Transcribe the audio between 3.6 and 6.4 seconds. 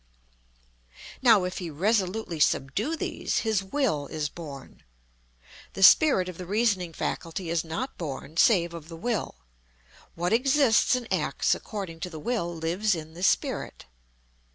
Will is born. "The spirit of